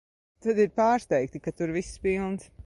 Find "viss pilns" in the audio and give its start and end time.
1.77-2.51